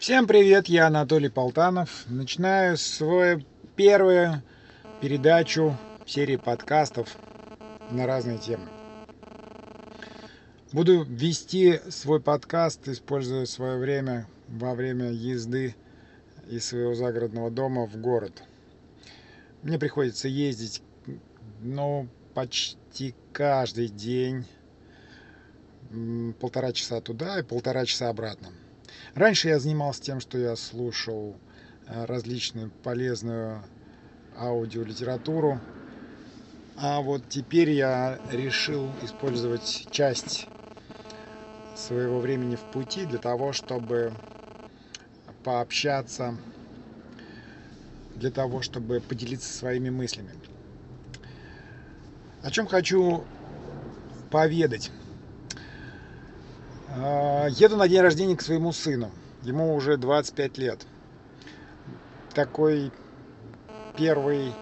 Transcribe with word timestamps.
Всем 0.00 0.26
привет, 0.26 0.66
я 0.66 0.86
Анатолий 0.86 1.28
Полтанов. 1.28 2.06
Начинаю 2.08 2.78
свою 2.78 3.42
первую 3.76 4.42
передачу 5.02 5.76
серии 6.06 6.36
подкастов 6.36 7.18
на 7.90 8.06
разные 8.06 8.38
темы. 8.38 8.64
Буду 10.72 11.02
вести 11.02 11.80
свой 11.90 12.18
подкаст, 12.18 12.88
используя 12.88 13.44
свое 13.44 13.76
время 13.76 14.26
во 14.48 14.74
время 14.74 15.10
езды 15.10 15.76
из 16.48 16.64
своего 16.64 16.94
загородного 16.94 17.50
дома 17.50 17.84
в 17.84 17.98
город. 17.98 18.42
Мне 19.62 19.78
приходится 19.78 20.28
ездить, 20.28 20.82
ну, 21.60 22.08
почти 22.32 23.14
каждый 23.34 23.88
день 23.88 24.46
полтора 26.40 26.72
часа 26.72 27.02
туда 27.02 27.40
и 27.40 27.42
полтора 27.42 27.84
часа 27.84 28.08
обратно. 28.08 28.48
Раньше 29.14 29.48
я 29.48 29.58
занимался 29.58 30.02
тем, 30.02 30.20
что 30.20 30.38
я 30.38 30.54
слушал 30.54 31.36
э, 31.86 32.04
различную 32.04 32.70
полезную 32.82 33.62
аудиолитературу, 34.36 35.60
а 36.76 37.00
вот 37.00 37.22
теперь 37.28 37.70
я 37.70 38.18
решил 38.30 38.88
использовать 39.02 39.88
часть 39.90 40.46
своего 41.74 42.20
времени 42.20 42.54
в 42.54 42.60
пути 42.60 43.04
для 43.04 43.18
того, 43.18 43.52
чтобы 43.52 44.12
пообщаться, 45.42 46.36
для 48.14 48.30
того, 48.30 48.62
чтобы 48.62 49.00
поделиться 49.00 49.52
своими 49.52 49.90
мыслями. 49.90 50.30
О 52.42 52.50
чем 52.50 52.66
хочу 52.66 53.24
поведать. 54.30 54.90
А, 56.96 57.46
еду 57.48 57.76
на 57.76 57.88
день 57.88 58.00
рождения 58.00 58.36
к 58.36 58.42
своему 58.42 58.72
сыну. 58.72 59.10
Ему 59.42 59.74
уже 59.74 59.96
25 59.96 60.58
лет. 60.58 60.86
Такой 62.34 62.90
первый, 63.96 64.52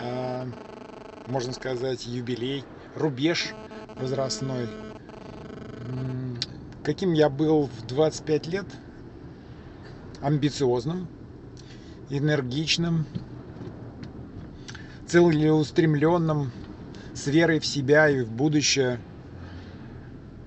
а, 0.00 0.46
можно 1.26 1.52
сказать, 1.52 2.06
юбилей, 2.06 2.64
рубеж 2.94 3.54
возрастной. 3.96 4.68
Каким 6.82 7.14
я 7.14 7.30
был 7.30 7.66
в 7.66 7.86
25 7.86 8.46
лет? 8.46 8.66
Амбициозным, 10.20 11.08
энергичным, 12.10 13.06
целеустремленным, 15.06 16.52
с 17.14 17.26
верой 17.26 17.58
в 17.58 17.66
себя 17.66 18.08
и 18.10 18.22
в 18.22 18.30
будущее. 18.30 19.00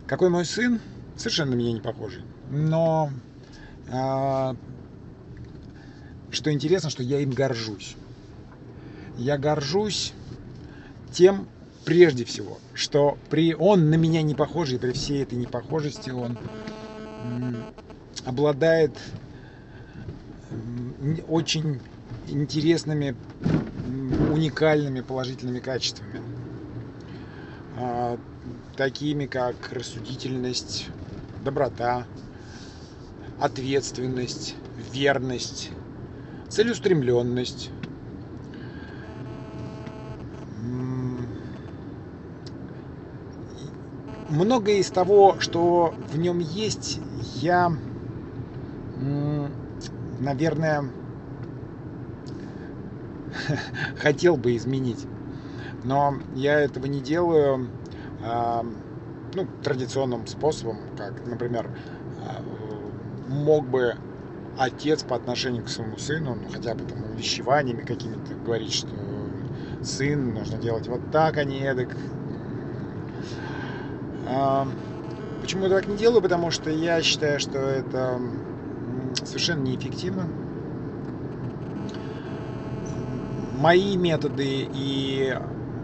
Какой 0.06 0.30
мой 0.30 0.46
сын? 0.46 0.80
Совершенно 1.18 1.52
на 1.52 1.56
меня 1.56 1.73
не 1.73 1.82
похожий. 1.82 2.23
Но 2.52 3.10
а, 3.90 4.56
что 6.32 6.52
интересно, 6.52 6.90
что 6.90 7.04
я 7.04 7.20
им 7.20 7.32
горжусь. 7.32 7.96
Я 9.18 9.38
горжусь 9.38 10.14
тем, 11.12 11.48
прежде 11.86 12.26
всего, 12.26 12.59
что 12.74 13.18
при 13.30 13.56
он 13.56 13.90
на 13.90 13.96
меня 13.96 14.22
не 14.22 14.36
похожий, 14.36 14.78
при 14.78 14.92
всей 14.92 15.24
этой 15.24 15.38
непохожести 15.38 16.12
он 16.12 16.38
обладает 18.26 18.92
очень 21.28 21.80
интересными, 22.28 23.16
уникальными 24.31 25.02
положительными 25.02 25.59
качествами. 25.59 26.22
А, 27.80 28.20
такими 28.76 29.26
как 29.26 29.56
рассудительность, 29.72 30.88
доброта, 31.44 32.06
ответственность, 33.40 34.56
верность, 34.92 35.72
целеустремленность. 36.50 37.72
Многое 44.30 44.76
из 44.76 44.90
того, 44.90 45.38
что 45.40 45.94
в 46.12 46.18
нем 46.18 46.40
есть, 46.40 47.00
я, 47.36 47.72
наверное, 50.20 50.84
хотел 54.00 54.38
бы 54.38 54.56
изменить. 54.56 55.06
Но 55.84 56.16
я 56.36 56.59
этого 56.59 56.88
не 56.88 57.00
делаю 57.00 57.70
ну, 59.34 59.48
традиционным 59.64 60.28
способом, 60.28 60.78
как, 60.98 61.26
например, 61.26 61.70
а, 62.24 62.42
мог 63.28 63.68
бы 63.68 63.96
отец 64.58 65.04
по 65.04 65.16
отношению 65.16 65.64
к 65.64 65.70
своему 65.70 65.98
сыну, 65.98 66.36
ну, 66.36 66.50
хотя 66.52 66.74
бы 66.74 66.84
там 66.86 67.04
увещеваниями 67.12 67.82
какими-то 67.82 68.34
говорить, 68.34 68.74
что 68.74 68.90
сын 69.84 70.34
нужно 70.34 70.58
делать 70.58 70.88
вот 70.88 71.12
так, 71.12 71.38
а 71.38 71.44
не 71.44 71.60
эдак. 71.60 71.90
Почему 75.42 75.64
я 75.64 75.70
так 75.70 75.88
не 75.88 75.96
делаю? 75.96 76.22
Потому 76.22 76.52
что 76.52 76.70
я 76.70 77.02
считаю, 77.02 77.40
что 77.40 77.59
это 77.59 78.20
совершенно 79.24 79.62
неэффективно. 79.64 80.28
Мои 83.58 83.96
методы 83.96 84.68
и 84.74 85.38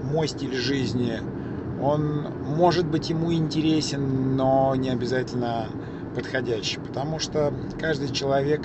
мой 0.04 0.28
стиль 0.28 0.56
жизни– 0.56 1.20
он 1.84 2.28
может 2.46 2.86
быть 2.86 3.10
ему 3.10 3.34
интересен, 3.34 4.38
но 4.38 4.74
не 4.76 4.90
обязательно 4.90 5.68
подходящий, 6.16 6.80
потому 6.80 7.20
что 7.20 7.54
каждый 7.80 8.10
человек, 8.10 8.62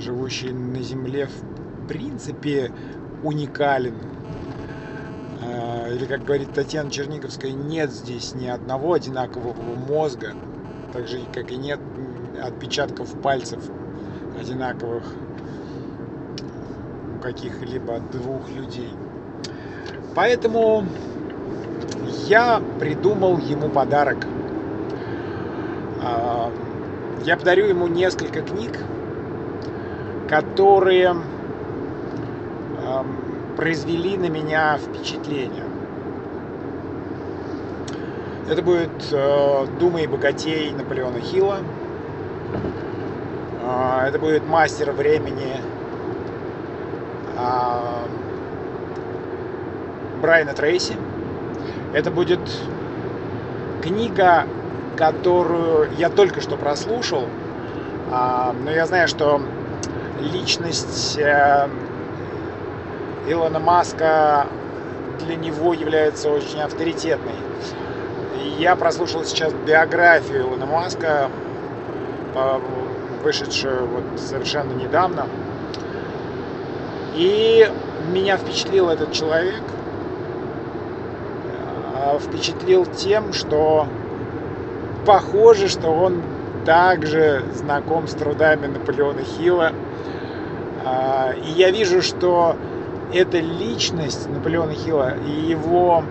живущий 0.00 0.50
на 0.50 0.82
Земле, 0.82 1.26
в 1.26 1.86
принципе 1.86 2.72
уникален. 3.22 3.94
А, 5.42 5.88
или, 5.88 6.04
как 6.06 6.24
говорит 6.24 6.52
Татьяна 6.52 6.90
Черниговская, 6.90 7.52
нет 7.52 7.92
здесь 7.92 8.34
ни 8.34 8.46
одного 8.46 8.94
одинакового 8.94 9.76
мозга, 9.76 10.34
так 10.92 11.06
же, 11.06 11.20
как 11.32 11.52
и 11.52 11.56
нет 11.56 11.78
отпечатков 12.42 13.12
пальцев 13.20 13.62
одинаковых 14.40 15.04
у 17.16 17.22
каких-либо 17.22 18.00
двух 18.12 18.48
людей. 18.50 18.90
Поэтому 20.14 20.84
я 22.30 22.62
придумал 22.78 23.38
ему 23.38 23.68
подарок. 23.68 24.18
А, 26.00 26.48
я 27.24 27.36
подарю 27.36 27.66
ему 27.66 27.88
несколько 27.88 28.40
книг, 28.42 28.78
которые 30.28 31.16
произвели 33.56 34.16
на 34.16 34.28
меня 34.28 34.78
впечатление. 34.78 35.64
Это 38.48 38.62
будет 38.62 38.90
э, 39.12 39.66
«Дума 39.78 40.00
и 40.00 40.06
богатей» 40.06 40.70
Наполеона 40.72 41.20
Хилла. 41.20 41.58
А, 43.62 44.08
это 44.08 44.18
будет 44.18 44.46
«Мастер 44.46 44.92
времени» 44.92 45.56
Брайана 50.20 50.52
Трейси. 50.52 50.94
Это 51.92 52.12
будет 52.12 52.38
книга, 53.82 54.44
которую 54.96 55.90
я 55.96 56.08
только 56.08 56.40
что 56.40 56.56
прослушал, 56.56 57.24
а, 58.12 58.54
но 58.64 58.70
я 58.70 58.86
знаю, 58.86 59.08
что 59.08 59.40
личность 60.20 61.18
э, 61.18 61.68
Илона 63.26 63.58
Маска 63.58 64.46
для 65.18 65.34
него 65.34 65.74
является 65.74 66.30
очень 66.30 66.60
авторитетной. 66.60 67.32
Я 68.58 68.76
прослушал 68.76 69.24
сейчас 69.24 69.52
биографию 69.52 70.42
Илона 70.42 70.66
Маска, 70.66 71.28
вышедшую 73.24 73.86
вот 73.86 74.20
совершенно 74.20 74.72
недавно. 74.72 75.26
И 77.14 77.68
меня 78.12 78.36
впечатлил 78.36 78.90
этот 78.90 79.12
человек– 79.12 79.62
впечатлил 82.20 82.86
тем, 82.86 83.32
что 83.32 83.86
похоже, 85.06 85.68
что 85.68 85.88
он 85.88 86.22
также 86.64 87.42
знаком 87.54 88.06
с 88.06 88.12
трудами 88.12 88.66
Наполеона 88.66 89.22
Хилла. 89.22 89.72
Э, 90.84 91.34
и 91.36 91.50
я 91.52 91.70
вижу, 91.70 92.02
что 92.02 92.56
эта 93.12 93.38
личность 93.38 94.28
Наполеона 94.28 94.72
Хилла 94.72 95.14
и 95.26 95.30
его 95.30 96.04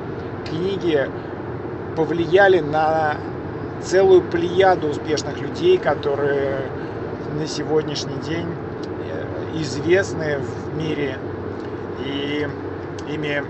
книги 0.50 1.10
повлияли 1.96 2.60
на 2.60 3.16
целую 3.82 4.22
плеяду 4.22 4.90
успешных 4.90 5.40
людей, 5.40 5.78
которые 5.78 6.62
на 7.34 7.48
сегодняшний 7.48 8.18
день 8.26 8.48
э, 8.48 9.62
известны 9.62 10.40
в 10.40 10.78
мире 10.78 11.18
и 12.06 12.48
ими 13.08 13.44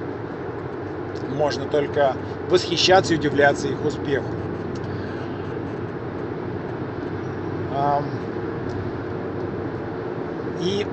можно 1.28 1.66
только 1.66 2.16
восхищаться 2.50 3.14
и 3.14 3.18
удивляться 3.18 3.68
их 3.68 3.84
успеху. 3.86 4.28
И, 10.62 10.86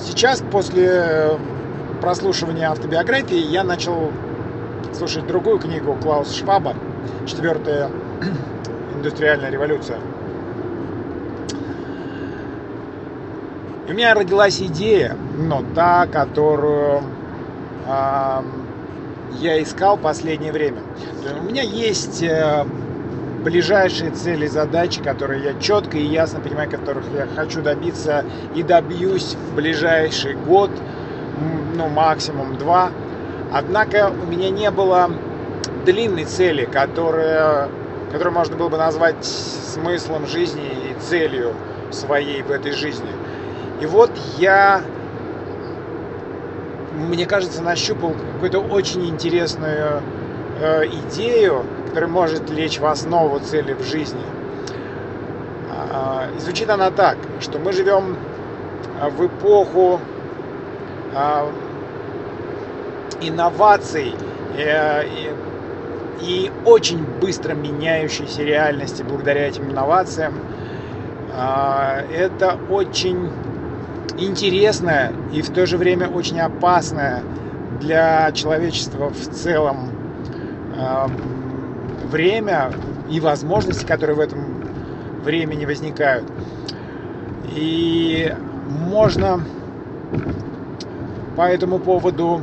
сейчас, 0.00 0.42
после 0.50 1.38
прослушивания 2.00 2.70
автобиографии, 2.70 3.36
я 3.36 3.62
начал 3.62 4.10
слушать 4.94 5.26
другую 5.26 5.58
книгу 5.58 5.94
Клауса 5.94 6.34
Шваба 6.34 6.74
«Четвертая 7.26 7.90
индустриальная 8.96 9.50
революция». 9.50 9.98
У 13.88 13.92
меня 13.92 14.14
родилась 14.14 14.60
идея, 14.62 15.16
но 15.36 15.62
та, 15.74 16.06
которую 16.06 16.98
э, 16.98 17.00
я 17.86 19.62
искал 19.62 19.96
последнее 19.96 20.52
время. 20.52 20.82
У 21.40 21.42
меня 21.44 21.62
есть 21.62 22.22
э, 22.22 22.64
ближайшие 23.42 24.10
цели, 24.10 24.46
задачи, 24.46 25.02
которые 25.02 25.42
я 25.42 25.54
четко 25.60 25.96
и 25.98 26.04
ясно 26.04 26.40
понимаю, 26.40 26.70
которых 26.70 27.04
я 27.14 27.26
хочу 27.26 27.60
добиться 27.60 28.24
и 28.54 28.62
добьюсь 28.62 29.34
в 29.34 29.54
ближайший 29.54 30.34
год, 30.34 30.70
ну 31.74 31.88
максимум 31.88 32.56
два. 32.56 32.90
Однако 33.52 34.10
у 34.10 34.26
меня 34.26 34.50
не 34.50 34.70
было 34.70 35.10
длинной 35.84 36.24
цели, 36.24 36.64
которая, 36.64 37.68
которую 38.10 38.34
можно 38.34 38.56
было 38.56 38.68
бы 38.68 38.78
назвать 38.78 39.24
смыслом 39.24 40.26
жизни 40.26 40.62
и 40.90 41.00
целью 41.00 41.54
своей 41.90 42.42
в 42.42 42.50
этой 42.50 42.72
жизни. 42.72 43.10
И 43.80 43.86
вот 43.86 44.10
я 44.38 44.82
мне 47.08 47.26
кажется, 47.26 47.62
нащупал 47.62 48.14
какую-то 48.34 48.60
очень 48.60 49.08
интересную 49.08 50.02
э, 50.60 50.86
идею, 50.86 51.64
которая 51.86 52.10
может 52.10 52.50
лечь 52.50 52.78
в 52.78 52.86
основу 52.86 53.38
цели 53.40 53.74
в 53.74 53.82
жизни. 53.82 54.24
Э, 55.70 56.28
звучит 56.38 56.70
она 56.70 56.90
так, 56.90 57.18
что 57.40 57.58
мы 57.58 57.72
живем 57.72 58.16
а, 59.00 59.10
в 59.10 59.26
эпоху 59.26 60.00
э, 61.14 61.50
инноваций 63.20 64.14
э, 64.56 65.04
и, 65.06 65.30
и 66.20 66.52
очень 66.64 67.04
быстро 67.20 67.54
меняющейся 67.54 68.42
реальности 68.42 69.02
благодаря 69.02 69.48
этим 69.48 69.70
инновациям. 69.70 70.34
Э, 71.34 72.04
это 72.12 72.58
очень 72.70 73.30
интересное 74.18 75.12
и 75.32 75.42
в 75.42 75.50
то 75.50 75.66
же 75.66 75.76
время 75.76 76.08
очень 76.08 76.40
опасное 76.40 77.22
для 77.80 78.30
человечества 78.32 79.10
в 79.10 79.34
целом 79.34 79.90
э, 80.76 81.06
время 82.10 82.72
и 83.10 83.20
возможности, 83.20 83.84
которые 83.84 84.16
в 84.16 84.20
этом 84.20 84.62
времени 85.24 85.64
возникают. 85.64 86.30
И 87.56 88.34
можно 88.68 89.40
по 91.36 91.42
этому 91.42 91.78
поводу 91.78 92.42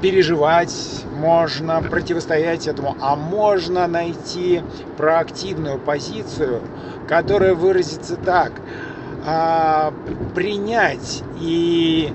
переживать, 0.00 1.04
можно 1.16 1.80
противостоять 1.80 2.66
этому, 2.66 2.96
а 3.00 3.14
можно 3.14 3.86
найти 3.86 4.62
проактивную 4.96 5.78
позицию, 5.78 6.60
которая 7.08 7.54
выразится 7.54 8.16
так– 8.16 8.52
а, 9.24 9.92
принять 10.34 11.22
и 11.40 12.12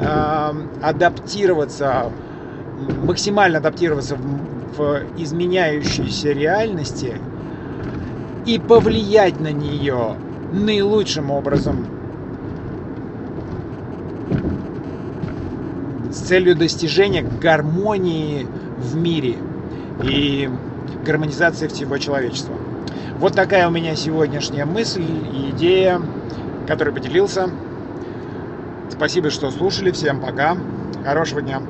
а, 0.00 0.54
адаптироваться, 0.82 2.10
максимально 3.04 3.58
адаптироваться 3.58 4.16
в, 4.16 4.76
в 4.76 5.02
изменяющейся 5.16 6.32
реальности 6.32 7.14
и 8.44 8.58
повлиять 8.58 9.40
на 9.40 9.52
нее 9.52 10.16
наилучшим 10.52 11.30
образом 11.30 11.86
с 16.12 16.18
целью 16.28 16.54
достижения 16.54 17.22
гармонии 17.22 18.46
в 18.78 18.96
мире 18.96 19.36
и 20.04 20.48
гармонизации 21.04 21.68
всего 21.68 21.98
человечества. 21.98 22.55
Вот 23.18 23.34
такая 23.34 23.68
у 23.68 23.70
меня 23.70 23.96
сегодняшняя 23.96 24.64
мысль 24.64 25.04
и 25.32 25.50
идея 25.50 26.00
который 26.66 26.92
поделился. 26.92 27.48
Спасибо, 28.90 29.30
что 29.30 29.50
слушали. 29.50 29.90
Всем 29.90 30.20
пока. 30.20 30.56
Хорошего 31.04 31.40
дня. 31.40 31.62